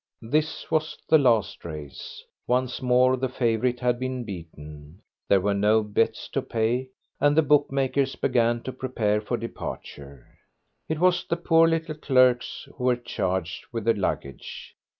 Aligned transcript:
This 0.23 0.71
was 0.71 0.97
the 1.09 1.19
last 1.19 1.63
race. 1.63 2.23
Once 2.47 2.81
more 2.81 3.15
the 3.15 3.29
favourite 3.29 3.79
had 3.81 3.99
been 3.99 4.23
beaten; 4.23 4.99
there 5.27 5.39
were 5.39 5.53
no 5.53 5.83
bets 5.83 6.27
to 6.29 6.41
pay, 6.41 6.87
and 7.19 7.37
the 7.37 7.43
bookmakers 7.43 8.15
began 8.15 8.63
to 8.63 8.71
prepare 8.73 9.21
for 9.21 9.37
departure. 9.37 10.39
It 10.89 10.97
was 10.97 11.23
the 11.23 11.37
poor 11.37 11.67
little 11.67 11.93
clerks 11.93 12.67
who 12.77 12.85
were 12.85 12.95
charged 12.95 13.65
with 13.71 13.85
the 13.85 13.93
luggage. 13.93 14.75